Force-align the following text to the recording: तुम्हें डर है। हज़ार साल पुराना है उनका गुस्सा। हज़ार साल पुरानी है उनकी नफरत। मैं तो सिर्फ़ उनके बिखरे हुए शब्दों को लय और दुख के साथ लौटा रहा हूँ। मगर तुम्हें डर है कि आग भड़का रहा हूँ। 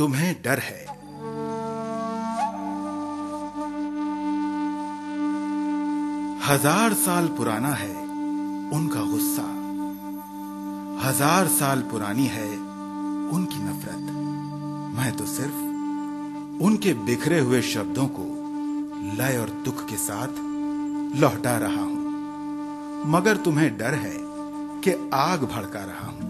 तुम्हें 0.00 0.34
डर 0.44 0.58
है। 0.58 0.84
हज़ार 6.44 6.94
साल 6.94 7.26
पुराना 7.28 7.72
है 7.72 7.90
उनका 8.70 9.02
गुस्सा। 9.02 9.42
हज़ार 11.04 11.48
साल 11.48 11.82
पुरानी 11.82 12.26
है 12.26 12.46
उनकी 13.30 13.58
नफरत। 13.58 14.10
मैं 14.96 15.12
तो 15.16 15.26
सिर्फ़ 15.26 16.64
उनके 16.64 16.94
बिखरे 17.04 17.40
हुए 17.40 17.62
शब्दों 17.64 18.06
को 18.08 18.26
लय 19.18 19.38
और 19.38 19.50
दुख 19.64 19.84
के 19.88 19.96
साथ 19.98 20.40
लौटा 21.20 21.56
रहा 21.58 21.82
हूँ। 21.82 23.04
मगर 23.08 23.36
तुम्हें 23.36 23.76
डर 23.78 23.94
है 23.98 24.16
कि 24.80 25.10
आग 25.14 25.44
भड़का 25.44 25.84
रहा 25.84 26.10
हूँ। 26.10 26.29